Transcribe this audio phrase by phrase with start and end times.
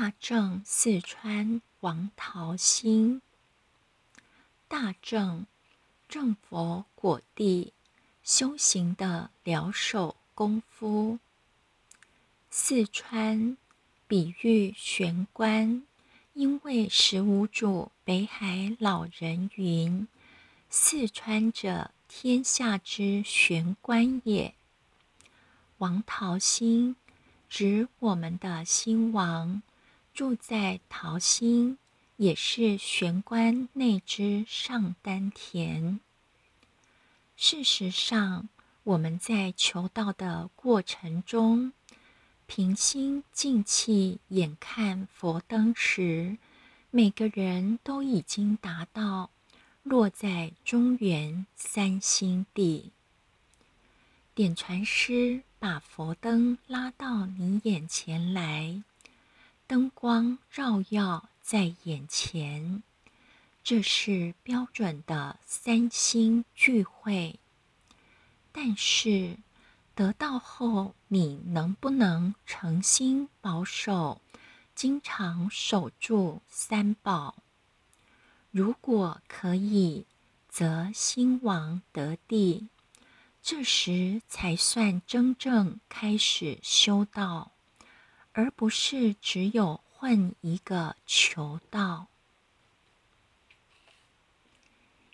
[0.00, 3.20] 大正四川王桃心，
[4.66, 5.44] 大正
[6.08, 7.74] 正佛果地
[8.22, 11.18] 修行的疗手功夫。
[12.48, 13.58] 四川
[14.06, 15.82] 比喻玄关，
[16.32, 20.08] 因为十五祖北海老人云
[20.70, 24.54] ：“四川者，天下之玄关也。”
[25.76, 26.96] 王桃心
[27.50, 29.60] 指我们的兴王。
[30.20, 31.78] 住在桃心，
[32.18, 35.98] 也是玄关内之上丹田。
[37.38, 38.50] 事实上，
[38.82, 41.72] 我们在求道的过程中，
[42.46, 46.36] 平心静气，眼看佛灯时，
[46.90, 49.30] 每个人都已经达到
[49.82, 52.92] 落在中原三星地。
[54.34, 58.82] 点传师把佛灯拉到你眼前来。
[59.70, 62.82] 灯光照耀在眼前，
[63.62, 67.38] 这是标准的三星聚会。
[68.50, 69.36] 但是
[69.94, 74.20] 得到后，你能不能诚心保守，
[74.74, 77.36] 经常守住三宝？
[78.50, 80.04] 如果可以，
[80.48, 82.66] 则心王得地，
[83.40, 87.52] 这时才算真正开始修道。
[88.32, 92.06] 而不是只有混一个求道。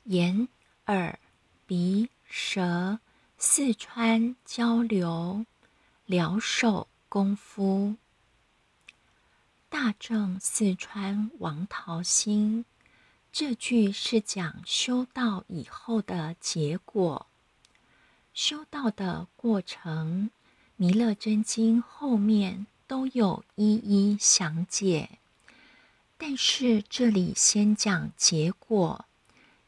[0.04, 0.48] 眼、
[0.86, 1.18] 耳、
[1.66, 3.00] 鼻、舌、
[3.38, 5.44] 四川交流
[6.04, 7.96] 疗手功夫。
[9.68, 12.64] 大正四川王桃心，
[13.32, 17.26] 这句是讲修道以后的结果。
[18.32, 20.30] 修道的过程，
[20.76, 22.66] 《弥勒真经》后面。
[22.86, 25.18] 都有一一详解，
[26.16, 29.04] 但是这里先讲结果，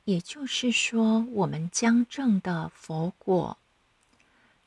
[0.04, 3.58] 也就是说，我们将证的佛果，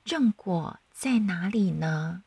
[0.04, 2.24] 正果在哪里呢？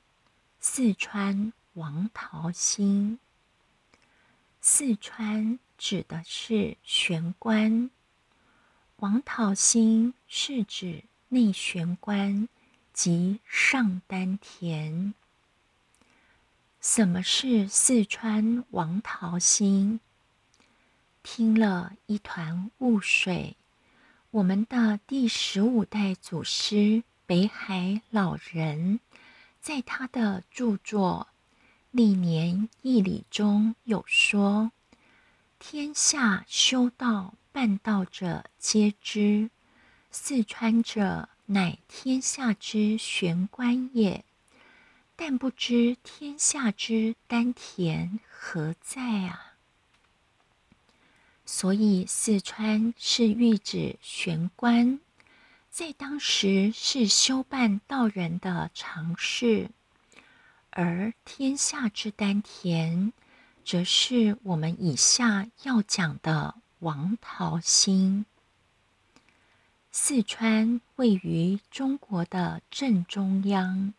[0.60, 3.18] 四川王桃心，
[4.60, 7.90] 四川指的是玄关，
[8.96, 12.48] 王桃心是指内玄关
[12.94, 15.12] 及上丹田。
[16.86, 20.00] 什么是四川王桃心？
[21.22, 23.56] 听了一团雾水。
[24.30, 29.00] 我们的第十五代祖师北海老人，
[29.62, 31.28] 在他的著作
[31.90, 34.70] 《历年义理》中有说
[35.58, 39.48] ：“天下修道办道者皆知，
[40.10, 44.22] 四川者乃天下之玄关也。”
[45.16, 49.54] 但不知天下之丹田何在啊？
[51.46, 54.98] 所以四川是喻指玄关，
[55.70, 59.70] 在当时是修办道人的常事，
[60.70, 63.12] 而天下之丹田，
[63.64, 68.26] 则是我们以下要讲的王桃心。
[69.92, 73.94] 四川位于中国的正中央。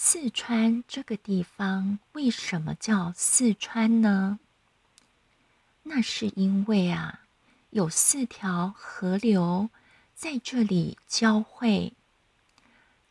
[0.00, 4.38] 四川这个地方为什么叫四川呢？
[5.82, 7.22] 那是因为啊，
[7.70, 9.70] 有四条河流
[10.14, 11.94] 在这里交汇。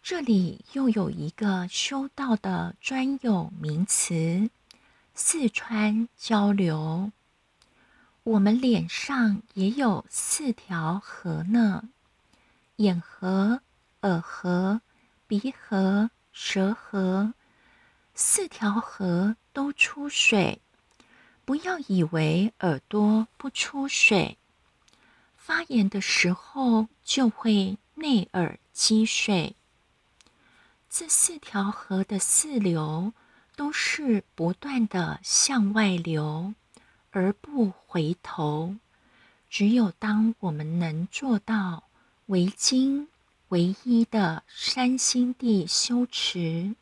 [0.02, 4.50] 这里又有一个修道的专有名词——
[5.14, 7.12] 四川交流。
[8.24, 11.90] 我们脸上也有四条河呢：
[12.78, 13.60] 眼河、
[14.04, 14.80] 耳河、
[15.28, 16.10] 鼻河。
[16.40, 17.34] 蛇河
[18.14, 20.62] 四条河都出水，
[21.46, 24.38] 不要以为耳朵不出水，
[25.36, 29.56] 发炎的时候就会内耳积水。
[30.88, 33.14] 这四条河的四流
[33.56, 36.54] 都是不断的向外流，
[37.10, 38.76] 而不回头。
[39.50, 41.86] 只有当我们能做到
[42.28, 43.08] 为经。
[43.50, 46.76] 唯一的山心地修持，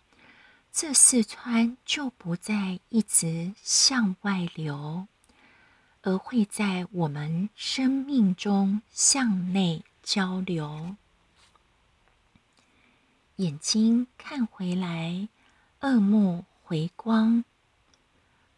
[0.72, 5.08] 这四川就不再一直向外流，
[6.02, 10.96] 而会在我们生命中向内交流。
[13.36, 15.30] 眼睛看回来，
[15.82, 17.44] 恶目回光；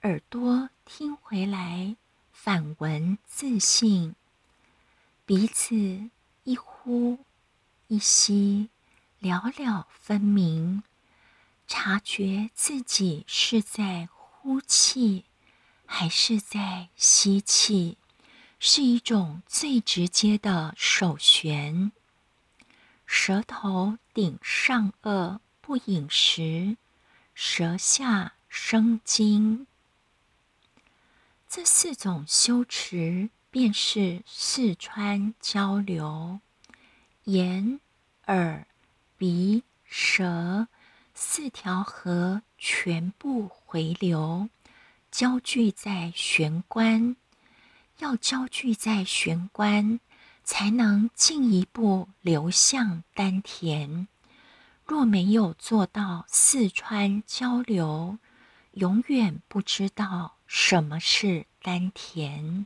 [0.03, 1.97] 耳朵听回来，
[2.31, 4.13] 反闻自信；
[5.25, 6.09] 鼻子
[6.45, 7.19] 一呼。
[7.89, 8.69] 一息，
[9.19, 10.83] 了了分明，
[11.67, 15.23] 察觉自己是在呼气，
[15.85, 17.97] 还是在吸气，
[18.59, 21.93] 是一种最直接的手旋。
[23.05, 26.75] 舌头顶上颚不饮食，
[27.33, 29.65] 舌下生津。
[31.47, 36.41] 这四种修持，便是四川交流，
[37.27, 37.79] 眼、
[38.25, 38.67] 耳、
[39.17, 40.67] 鼻、舌
[41.13, 44.49] 四条河全部回流，
[45.11, 47.15] 交聚在玄关。
[47.99, 49.99] 要交聚在玄关。
[50.47, 54.07] 才能进一步流向丹田。
[54.85, 58.17] 若没有做到四川交流，
[58.71, 62.65] 永远不知道什么是丹田。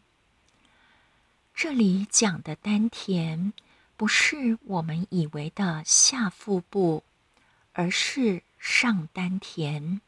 [1.55, 3.51] 这里讲的丹田，
[4.01, 7.03] 不是我们以为的下腹部，
[7.73, 10.01] 而是上丹田。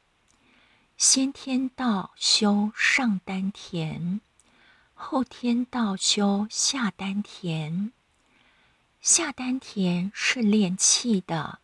[0.98, 4.20] 先天道修上丹田。
[4.96, 7.92] 后天道修下丹田，
[9.00, 11.60] 下丹田是练气的，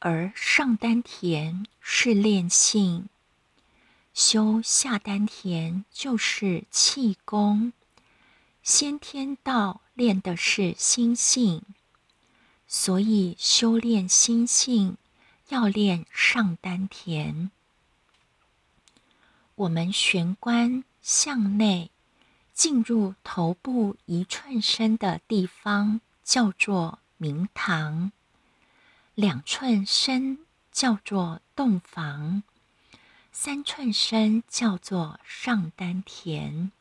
[0.00, 3.08] 而上丹田是练性。
[4.12, 7.72] 修下丹田就是气功，
[8.64, 11.62] 先天道练的是心性，
[12.68, 14.96] 所以修炼心性
[15.48, 17.50] 要练上丹田。
[19.56, 21.90] 我们玄关向内。
[22.56, 28.12] 进入头部一寸深的地方叫做明堂，
[29.14, 30.38] 两寸深
[30.72, 32.42] 叫做洞房，
[33.30, 36.72] 三寸深叫做上丹田。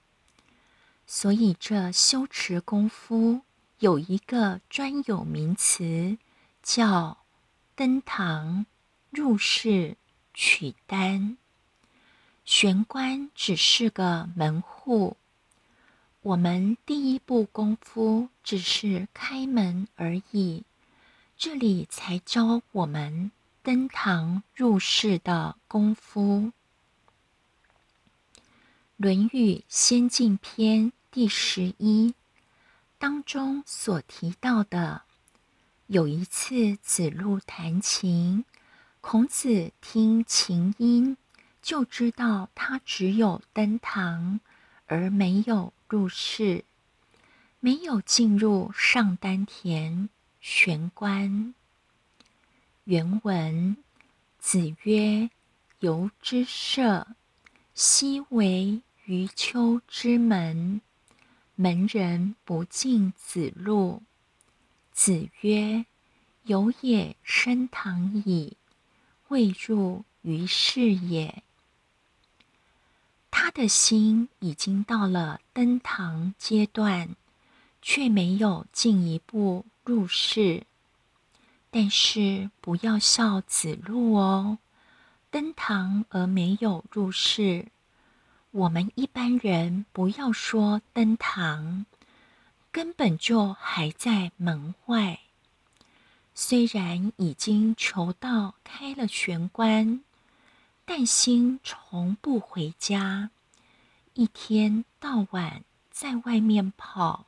[1.08, 3.42] 所以这修持功夫
[3.80, 6.18] 有一个专有名词，
[6.64, 7.18] 叫
[7.76, 8.66] 登堂
[9.12, 9.98] 入室
[10.34, 11.38] 取丹。
[12.44, 15.18] 玄关只是个门户。
[16.22, 20.64] 我们第一步功夫只是开门而已，
[21.38, 23.32] 这里才教我们
[23.62, 26.40] 登堂入室的功夫。
[28.98, 32.14] 《论语先进篇》第十一
[32.98, 35.04] 当中所提到的，
[35.88, 38.46] 有一次子路弹琴，
[39.02, 41.18] 孔子听琴音
[41.62, 44.40] 就知道他只有登堂，
[44.88, 45.74] 而没有。
[45.88, 46.66] 入室，
[47.60, 50.10] 没有进入上丹田
[50.42, 51.54] 玄关。
[52.86, 53.78] 原文：
[54.40, 55.30] 子曰
[55.80, 57.08] ：“由之舍，
[57.76, 60.80] 昔为余秋之门？
[61.56, 64.02] 门人不进子路。”
[64.94, 65.86] 子曰
[66.44, 68.56] ：“有也身堂矣，
[69.28, 71.44] 未入于室也。”
[73.30, 77.18] 他的心已经到了登堂阶段，
[77.82, 80.64] 却没有进一步入室。
[81.70, 84.60] 但是不要笑子路哦，
[85.36, 87.68] 登堂而没有入室。
[88.52, 91.86] 我们一般人不要说登堂，
[92.72, 95.20] 根本就还在门外。
[96.34, 100.02] 虽然已经求道开了玄关。
[100.86, 103.30] 但心从不回家，
[104.14, 107.26] 一天到晚在外面跑。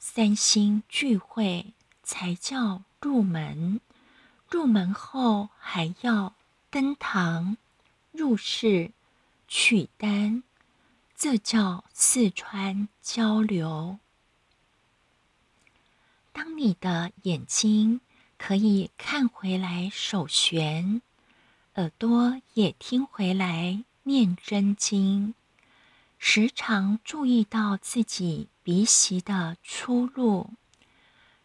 [0.00, 3.80] 三心聚会才叫入门，
[4.50, 6.34] 入门后还要
[6.70, 7.56] 登堂
[8.12, 8.92] 入室
[9.48, 10.44] 取丹，
[11.16, 13.98] 这叫四川交流。
[16.32, 18.00] 当你的眼睛
[18.38, 21.02] 可以看回来手旋。
[21.74, 25.34] 耳朵也听回来念真经，
[26.18, 30.50] 时常注意到自己鼻息的出入，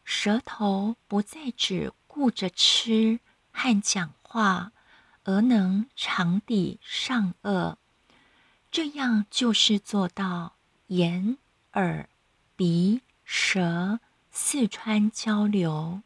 [0.04, 3.20] 舌头不再只顾着吃
[3.52, 4.72] 和讲话，
[5.26, 7.76] 而能长抵上颚，
[8.72, 10.56] 这样就是做到
[10.88, 11.38] 眼、
[11.74, 12.08] 耳、
[12.56, 14.00] 鼻、舌
[14.32, 16.02] 四川交流。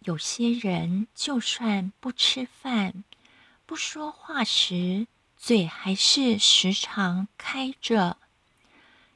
[0.00, 3.04] 有些人就算不吃饭、
[3.66, 8.16] 不说话时，嘴还是时常开着，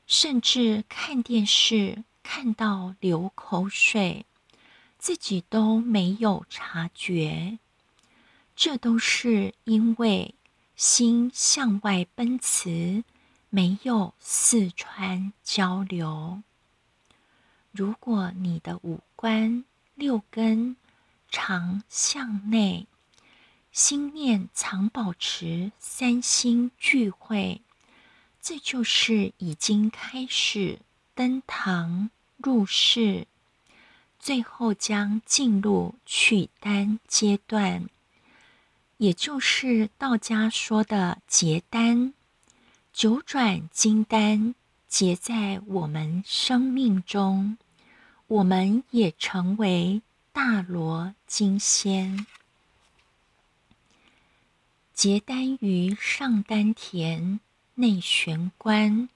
[0.07, 4.27] 甚至看电视看到流口水，
[4.99, 7.59] 自己都没有察觉。
[8.57, 10.35] 这都是因为
[10.77, 13.05] 心向外奔驰，
[13.51, 16.43] 没有四川交流。
[17.73, 20.77] 如果你的五官，六根
[21.29, 22.87] 常向内，
[23.73, 27.63] 心念常保持三心聚会，
[28.41, 30.79] 这就是已经开始
[31.15, 33.27] 登堂入室，
[34.21, 37.89] 最后将进入取丹阶段，
[39.05, 42.15] 也就是道家说的结丹。
[42.91, 44.55] 九转金丹
[44.89, 47.59] 结在我们生命中，
[48.29, 50.01] 我们也成为
[50.33, 52.25] 大罗金仙。
[54.95, 57.41] 结丹于上丹田
[57.75, 59.11] 内玄关。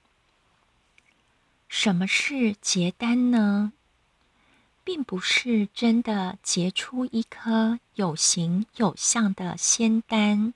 [1.67, 3.73] 什么是结丹呢？
[4.89, 10.55] 并不是真的结出一颗有形有相的仙丹，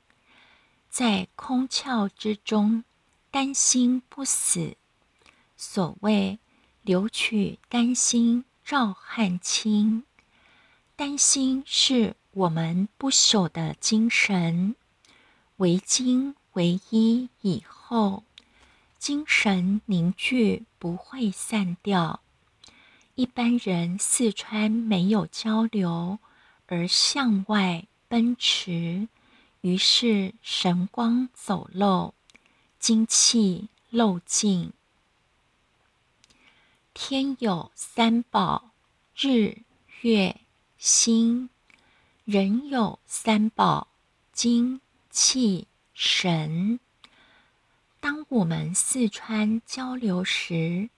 [0.88, 2.82] 在空窍之中。
[3.30, 4.78] 丹心不死，
[5.58, 6.38] 所谓
[6.80, 10.04] 留取丹心照汗青。
[10.96, 14.74] 丹心是我们不朽的精神，
[15.58, 18.24] 为精为一以后，
[18.98, 22.20] 精神凝聚不会散掉。
[23.14, 26.19] 一般人四川没有交流，
[26.66, 29.07] 而向外奔驰，
[29.61, 32.14] 于是神光走漏。
[32.78, 34.73] 精气漏尽，
[36.92, 38.73] 天有三宝：
[39.14, 39.59] 日、
[40.00, 40.40] 月、
[40.78, 41.49] 星；
[42.25, 43.87] 人有三宝：
[44.33, 46.81] 精、气、神。
[48.00, 50.90] 当我们四川交流时，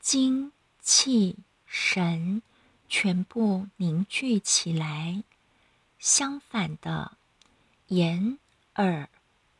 [0.00, 1.36] 精、气、
[1.68, 2.42] 神
[2.88, 5.22] 全部凝聚起来。
[5.98, 7.16] 相反的，
[7.86, 8.38] 眼、
[8.74, 9.08] 耳、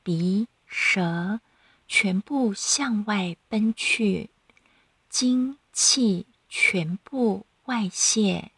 [0.03, 1.41] 鼻、舌。
[1.91, 4.29] 全部向外奔去，
[5.09, 8.53] 精气全部外泄，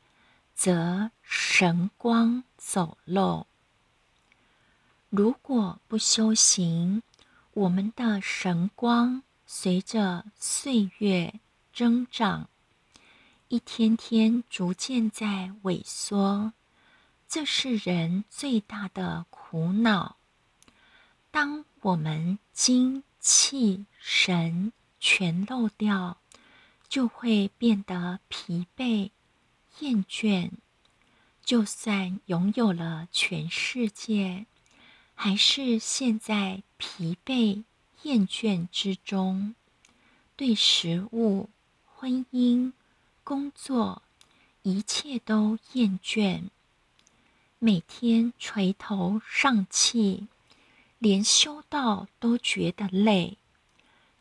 [0.52, 3.46] 则神光走漏。
[5.10, 7.04] 如果不修行，
[7.52, 11.34] 我们的神光随着岁月
[11.72, 12.49] 增长，
[13.52, 16.52] 一天天逐渐在萎缩，
[17.26, 20.18] 这是人最大的苦恼。
[21.32, 26.18] 当我们精气神全漏掉，
[26.88, 29.10] 就会变得疲惫、
[29.80, 30.52] 厌倦。
[31.42, 34.46] 就算拥有了全世界，
[35.16, 37.64] 还是陷在疲惫、
[38.02, 39.56] 厌倦之中。
[40.36, 41.50] 对食物、
[41.84, 42.72] 婚姻、
[43.30, 44.02] 工作，
[44.62, 46.48] 一切都厌倦。
[47.60, 50.26] 每天垂头丧气。
[50.98, 53.38] 连修道都觉得累，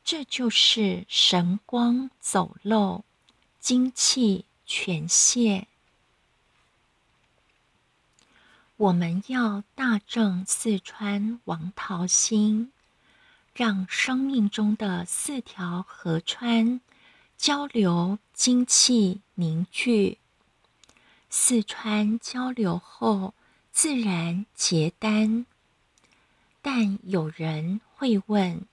[0.03, 3.03] 这就是神光走漏，
[3.59, 5.67] 精气全泄。
[8.77, 12.71] 我们要大正四川王桃心，
[13.55, 16.79] 让生命中的四条河川
[17.39, 20.17] 交流，精气凝聚。
[21.29, 23.33] 四川交流后，
[23.71, 25.45] 自然结丹。
[26.61, 28.65] 但有人会问：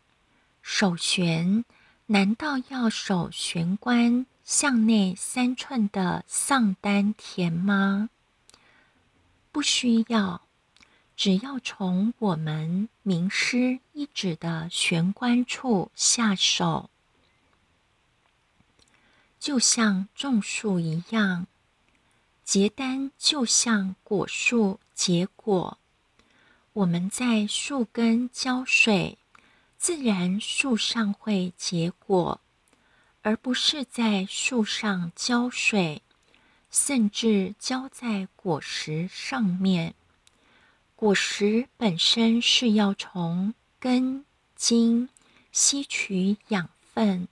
[0.62, 1.64] 守玄
[2.06, 8.10] 难道要守玄关向内三寸的上丹田吗？
[9.52, 10.42] 不需要，
[11.16, 16.90] 只要从我们名师一指的玄关处下手，
[19.46, 21.46] 就像种树一样，
[22.42, 25.78] 结丹就像果树结果。
[26.72, 29.18] 我们在树根浇水，
[29.78, 32.40] 自然树上会结果，
[33.22, 36.02] 而不是在树上浇水，
[36.68, 39.94] 甚至浇在果实上面。
[40.96, 44.24] 果实本身是要从根
[44.56, 45.08] 茎
[45.52, 47.28] 吸取养分，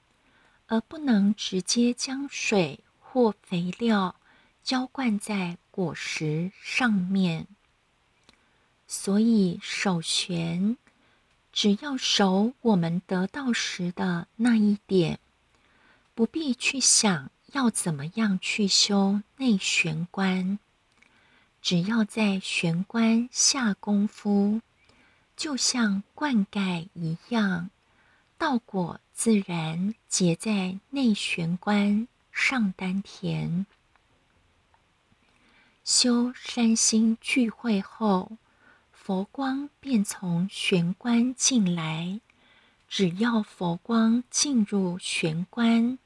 [0.66, 4.16] 而不能直接将水或肥料
[4.62, 7.47] 浇灌在果实上面。
[8.87, 10.76] 所以守玄，
[11.52, 15.18] 只要守我们得到时的那一点，
[16.14, 20.59] 不必去想要怎么样去修内玄关，
[21.61, 24.61] 只要在玄关下功夫，
[25.37, 27.71] 就像灌溉一样，
[28.38, 33.64] 稻果自然结在内玄关上丹田。
[35.83, 38.37] 修三心聚会后。
[38.92, 42.23] 佛光便从玄关进来，
[42.88, 45.99] 只要佛光进入玄关，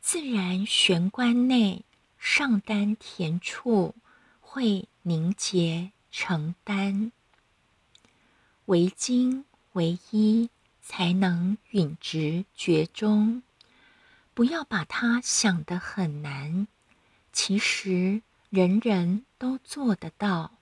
[0.00, 1.84] 自然玄关内
[2.18, 3.94] 上丹田处
[4.40, 7.12] 会凝结成丹。
[8.64, 9.44] 为精
[9.74, 10.50] 为一，
[10.82, 13.42] 才能允直觉中。
[14.34, 16.66] 不要把它想得很难，
[17.32, 20.52] 其实人人都做得到。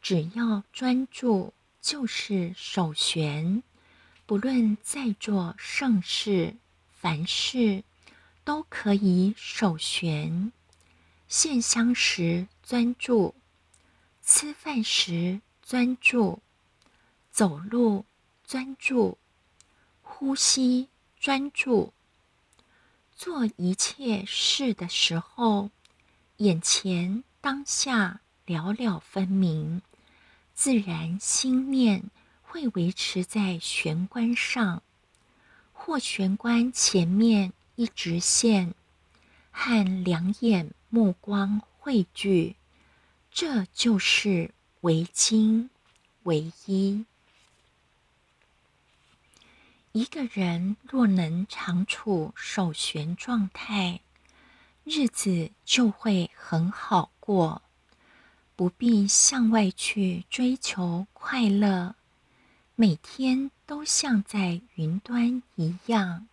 [0.00, 1.52] 只要专注，
[1.82, 3.62] 就是首选。
[4.26, 6.56] 不论在做盛事、
[6.92, 7.82] 凡事，
[8.44, 10.52] 都可以首选。
[11.26, 13.34] 献香时专注，
[14.22, 16.40] 吃饭时专注，
[17.30, 18.04] 走路
[18.50, 19.16] 专注，
[20.02, 20.88] 呼吸
[21.20, 21.92] 专注。
[23.14, 25.70] 做一切事的时候，
[26.38, 29.82] 眼前当下了了分明，
[30.52, 32.10] 自然心念
[32.42, 34.82] 会维持在玄关上，
[35.72, 38.74] 或玄关前面一直线，
[39.52, 42.56] 和两眼目光汇聚，
[43.30, 45.70] 这就是唯精
[46.24, 47.04] 唯一。
[49.92, 54.00] 一个人若能常处守玄状态，
[54.84, 57.62] 日子就会很好过，
[58.54, 61.96] 不必向外去追求快乐，
[62.76, 66.28] 每天都像在云端一样。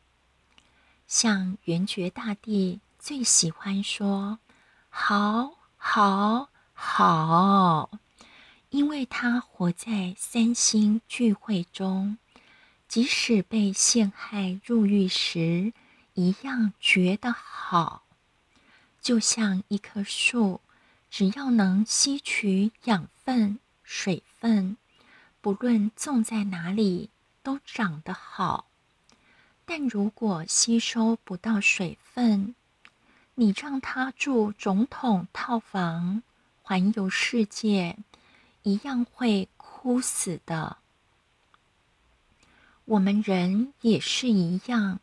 [1.08, 4.38] 像圆觉大帝最喜欢说
[4.88, 7.90] “好，好，好”，
[8.70, 12.20] 因为他活在三星聚会中。
[12.88, 15.74] 即使被陷害入狱时，
[16.14, 18.04] 一样觉得好。
[19.02, 20.62] 就像一棵树，
[21.10, 24.78] 只要能吸取养分、水分，
[25.42, 27.10] 不论种在哪里
[27.44, 28.68] 都长得好。
[29.66, 32.56] 但如果吸收不到水分，
[33.36, 36.24] 你让它住总统套房、
[36.62, 37.98] 环游世界，
[38.64, 40.78] 一样会枯死的。
[42.88, 45.02] 我们人也是一样。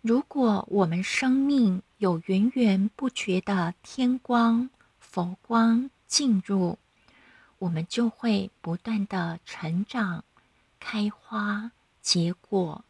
[0.00, 6.78] 如果我们生命有源源不绝的天光、佛光进入，
[7.58, 10.24] 我们就会不断的成长、
[10.80, 11.70] 开花、
[12.00, 12.82] 结果。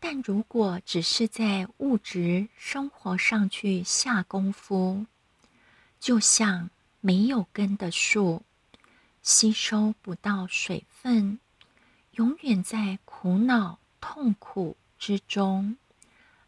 [0.00, 5.06] 但如果只是在物质生活上去下功夫，
[6.00, 8.42] 就像没有根的树，
[9.22, 11.38] 吸收不到水分。
[12.20, 15.78] 永远在苦恼、痛苦之中，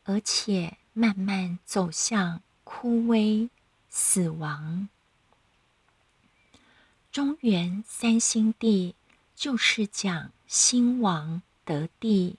[0.04, 3.48] 而且慢慢走向枯萎、
[3.88, 4.90] 死亡。
[7.10, 8.94] 中原三星地
[9.34, 12.36] 就是讲兴亡得地，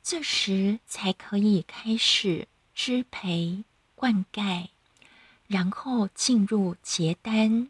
[0.00, 3.64] 这时才可以开始支培、
[3.96, 4.68] 灌溉，
[5.48, 7.68] 然后进入结丹，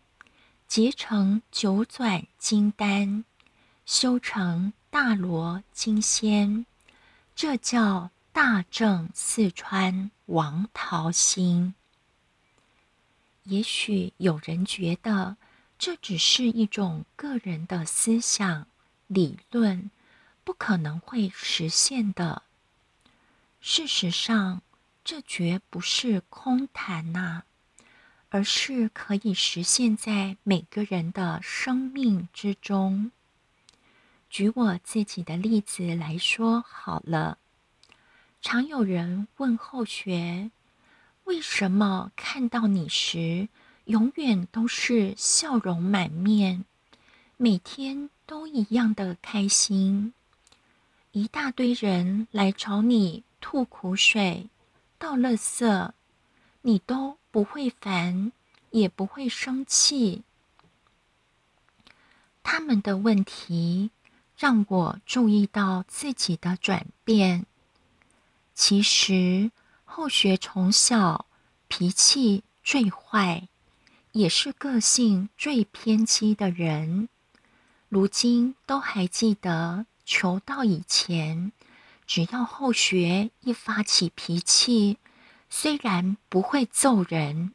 [0.68, 3.24] 结成九转金丹。
[3.84, 6.66] 修成大罗金仙，
[7.34, 11.74] 这叫大正四川王桃心。
[13.44, 15.36] 也许有人觉得
[15.78, 18.66] 这只是一种个人的思想
[19.08, 19.90] 理论，
[20.44, 22.42] 不可能会实现的。
[23.60, 24.62] 事实上，
[25.04, 27.42] 这绝不是空谈呐，
[28.28, 33.10] 而是可以实现在每个人的生命之中。
[34.32, 37.36] 举我自己的例子来说好了，
[38.40, 40.50] 常有人问后学：
[41.24, 43.50] 为什么看到你时，
[43.84, 46.64] 永远都是笑容满面，
[47.36, 50.14] 每天都一样的开心？
[51.10, 54.48] 一大堆人来找你吐苦水、
[54.98, 55.90] 倒垃圾，
[56.62, 58.32] 你都不会烦，
[58.70, 60.22] 也不会生气。
[62.42, 63.90] 他们的问题。
[64.42, 67.46] 让我注意到自己的转变。
[68.54, 69.52] 其实
[69.84, 71.26] 后学从小
[71.68, 73.46] 脾气最坏，
[74.10, 77.08] 也是个性最偏激的人。
[77.88, 81.52] 如今都还记得，求道以前，
[82.04, 84.98] 只要后学一发起脾气，
[85.48, 87.52] 虽然不会揍人，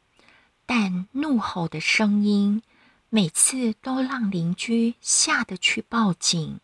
[0.64, 2.62] 但怒吼的声音，
[3.10, 6.60] 每次都让邻居吓得去报警。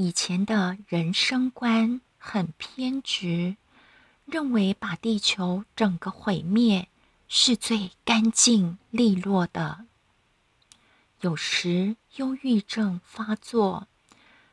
[0.00, 3.58] 以前的人生观很偏执，
[4.24, 6.88] 认为把地球整个毁灭
[7.28, 9.84] 是最干净利落的。
[11.20, 13.88] 有时忧郁症发作，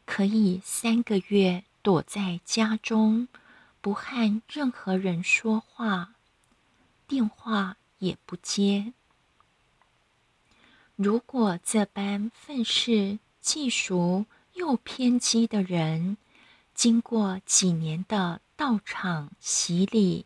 [0.05, 3.29] 可以三个月躲在家中，
[3.79, 6.15] 不和任何人说话，
[7.07, 8.91] 电话也不接。
[10.97, 14.25] 如果这般愤世嫉俗
[14.57, 16.17] 又偏激的人，
[16.73, 20.25] 经过几年的道场洗礼，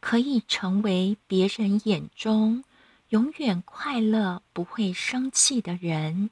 [0.00, 2.62] 可以成为别人眼中
[3.08, 6.28] 永远快乐、不会生气的人，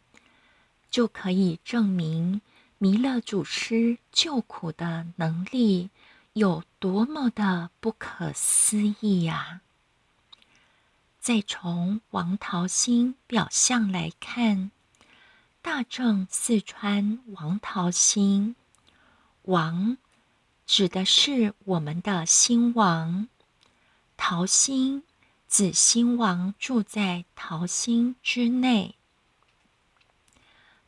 [0.91, 2.43] 就可以证明
[2.77, 5.89] 弥勒祖师救苦的能力
[6.35, 9.63] 有多么的不可思议呀！
[11.19, 14.71] 再从王桃心表象来看，
[15.65, 18.57] 大正四川王桃心，
[19.43, 19.97] 王
[20.67, 23.29] 指的是我们的心王，
[24.17, 25.05] 桃心
[25.49, 28.97] 指心王住在桃心之内。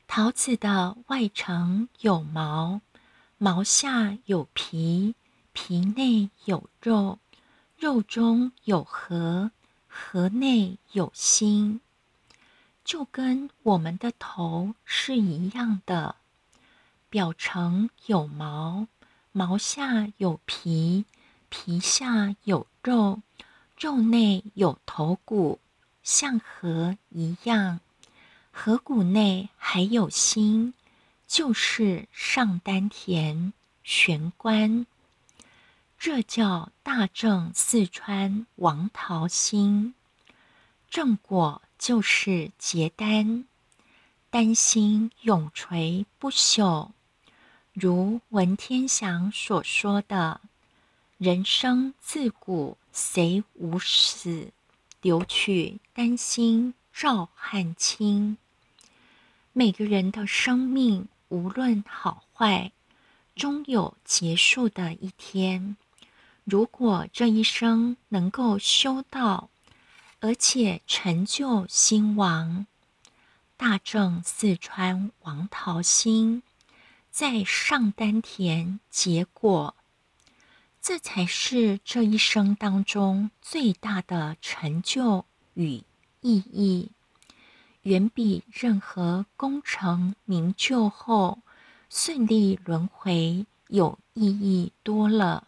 [0.08, 2.80] 桃子的外层有毛，
[3.38, 5.14] 毛下有皮，
[5.52, 7.20] 皮内有肉，
[7.78, 9.52] 肉中有核。
[9.86, 11.80] 核内有心，
[12.84, 16.16] 就跟我们的头是一样的，
[17.08, 18.86] 表层有毛，
[19.32, 21.06] 毛下有皮，
[21.48, 23.22] 皮下有肉，
[23.78, 25.58] 肉内有头骨，
[26.02, 27.80] 像河一样，
[28.52, 30.74] 河骨内还有心，
[31.26, 34.84] 就是上丹田玄关。
[35.98, 39.94] 这叫大正四川王桃心，
[40.90, 43.44] 正果就是结丹，
[44.30, 46.92] 丹心永垂不朽。
[47.74, 50.40] 如文天祥所说的
[51.18, 54.50] ：“人生自古谁无死，
[55.02, 58.38] 留取丹心照汗青。”
[59.52, 62.72] 每个人的生命，无论好坏，
[63.36, 65.76] 终有结束的一天。
[66.44, 69.50] 如果这一生能够修道，
[70.24, 72.66] 而且成就兴王，
[73.58, 76.42] 大正四川王桃心，
[77.10, 79.76] 在上丹田结果，
[80.80, 85.82] 这才是这一生当中最大的成就与
[86.22, 86.90] 意义，
[87.82, 91.40] 远比任何功成名就后
[91.90, 95.46] 顺利轮回有意义多了。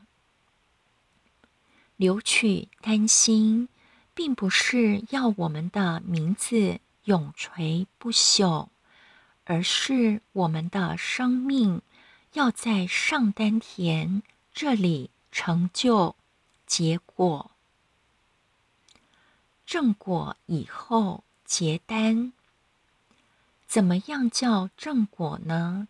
[1.97, 3.71] 留取丹心，
[4.17, 8.69] 并不是要我们的名字永垂不朽，
[9.45, 11.83] 而是我们的生命
[12.33, 14.23] 要在上丹田
[14.55, 16.17] 这里成就
[16.67, 17.51] 结果。
[19.67, 22.33] 正果以后结丹，
[23.67, 25.89] 怎么样叫正果呢？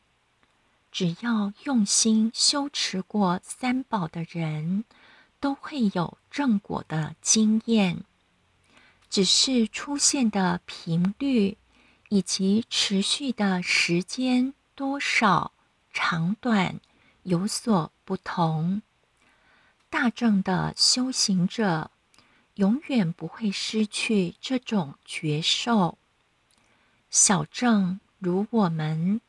[0.90, 4.84] 只要用心修持过三宝的人。
[5.38, 8.02] 都会有正果的经验，
[9.08, 11.56] 只是出现的频率
[12.08, 15.52] 以及持续的时间多少、
[15.92, 16.80] 长短
[17.22, 18.82] 有所不同。
[19.88, 21.90] 大正的修行者
[22.54, 25.98] 永远不会失去这种觉受，
[27.08, 29.20] 小正如我们，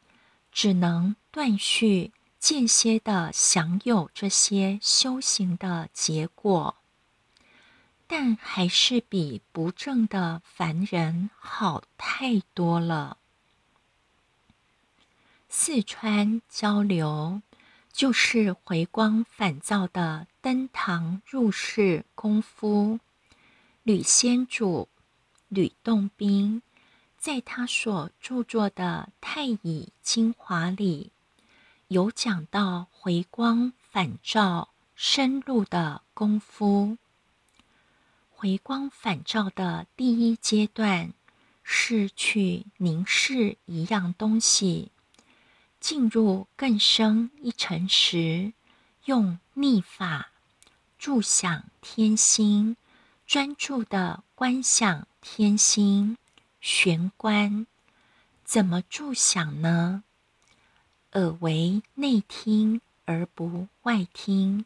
[0.52, 2.12] 只能断续。
[2.40, 6.77] 间歇的享有这些修行的结果，
[8.08, 13.18] 但还是比不正的凡人好太多了。
[15.50, 17.42] 四川交流
[17.92, 23.00] 就是回光返照的登堂入室功夫。
[23.84, 24.88] 吕先主
[25.48, 26.62] 吕洞宾
[27.18, 31.12] 在他所著作的《太乙精华》里。
[31.90, 36.98] 有讲到回光返照深入的功夫。
[38.40, 41.12] 回光返照的第一阶段
[41.64, 44.92] 是去凝视一样东西，
[45.80, 48.54] 进入更深一层时，
[49.06, 50.30] 用逆法
[51.00, 52.78] 注想天心，
[53.26, 56.16] 专注的观想天心
[56.62, 57.66] 玄关。
[58.44, 60.04] 怎么注想呢？
[61.14, 64.64] 耳为内听而不外听，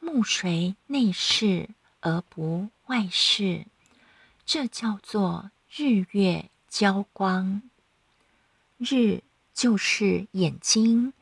[0.00, 1.68] 目随内视
[2.04, 3.66] 而不外视，
[4.44, 7.62] 这叫做日月交光。
[8.76, 9.22] 日
[9.54, 11.14] 就是眼睛，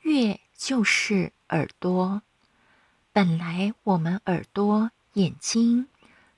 [0.00, 2.22] 月就是耳朵。
[3.12, 5.88] 本来我们耳朵、眼睛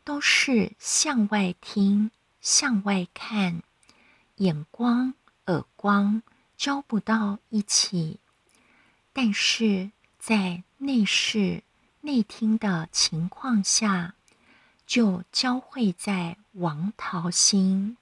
[0.03, 3.63] 都是向外听、向外看，
[4.37, 5.15] 眼光、
[5.47, 6.23] 耳光。
[6.57, 8.19] 交不到一起，
[9.13, 11.63] 但是在内视、
[12.07, 14.15] 内听的情况下，
[14.87, 17.97] 就交汇在王桃心。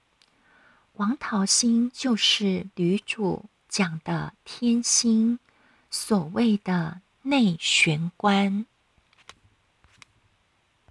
[0.93, 5.39] 王桃心就是女主讲的天心，
[5.89, 8.67] 所谓的内玄关。